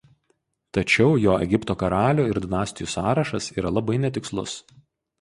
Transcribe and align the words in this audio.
Tačiau 0.77 1.11
jo 1.25 1.35
Egipto 1.47 1.77
karalių 1.83 2.27
ir 2.31 2.41
dinastijų 2.49 2.91
sąrašas 2.97 3.55
yra 3.59 3.77
labai 3.81 4.03
netikslus. 4.11 4.61